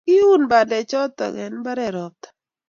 [0.07, 2.27] kiinun bandek choto eng' mbaret robta